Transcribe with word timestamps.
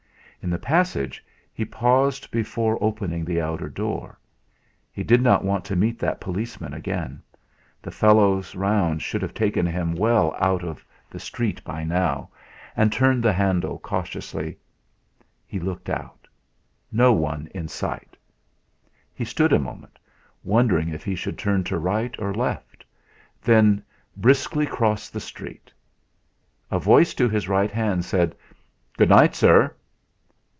In 0.43 0.49
the 0.49 0.57
passage 0.57 1.23
he 1.53 1.65
paused 1.65 2.31
before 2.31 2.83
opening 2.83 3.23
the 3.23 3.39
outer 3.39 3.69
door. 3.69 4.17
He 4.91 5.03
did 5.03 5.21
not 5.21 5.45
want 5.45 5.63
to 5.65 5.75
meet 5.75 5.99
that 5.99 6.19
policeman 6.19 6.73
again; 6.73 7.21
the 7.79 7.91
fellow's 7.91 8.55
round 8.55 9.03
should 9.03 9.21
have 9.21 9.35
taken 9.35 9.67
him 9.67 9.93
well 9.93 10.35
out 10.39 10.63
of 10.63 10.83
the 11.11 11.19
street 11.19 11.63
by 11.63 11.83
now, 11.83 12.27
and 12.75 12.91
turning 12.91 13.21
the 13.21 13.31
handle 13.33 13.77
cautiously, 13.77 14.57
he 15.45 15.59
looked 15.59 15.91
out. 15.91 16.27
No 16.91 17.13
one 17.13 17.47
in 17.53 17.67
sight. 17.67 18.17
He 19.13 19.23
stood 19.25 19.53
a 19.53 19.59
moment, 19.59 19.99
wondering 20.43 20.89
if 20.89 21.03
he 21.05 21.13
should 21.13 21.37
turn 21.37 21.63
to 21.65 21.77
right 21.77 22.15
or 22.17 22.33
left, 22.33 22.83
then 23.43 23.83
briskly 24.17 24.65
crossed 24.65 25.13
the 25.13 25.19
street. 25.21 25.71
A 26.71 26.79
voice 26.79 27.13
to 27.13 27.29
his 27.29 27.47
right 27.47 27.69
hand 27.69 28.05
said: 28.05 28.35
"Good 28.97 29.09
night, 29.09 29.35
sir." 29.35 29.75